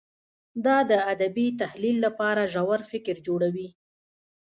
[0.65, 3.67] دا د ادبي تحلیل لپاره ژور فکر جوړوي.